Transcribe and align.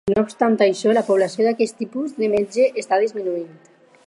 No 0.11 0.21
obstant 0.27 0.55
això, 0.65 0.95
la 0.99 1.03
població 1.11 1.47
d'aquest 1.49 1.79
tipus 1.83 2.17
de 2.23 2.31
metge 2.35 2.67
està 2.85 3.01
disminuint. 3.05 3.51